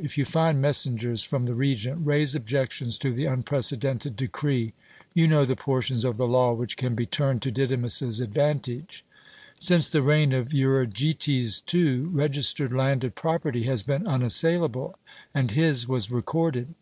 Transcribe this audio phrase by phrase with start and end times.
[0.00, 4.72] If you find messengers from the Regent, raise objections to the unprecedented decree.
[5.14, 9.04] You know the portions of the law which can be turned to Didymus's advantage."
[9.58, 14.96] "Since the reign of Euergetes II, registered landed property has been unassailable,
[15.34, 16.72] and his was recorded."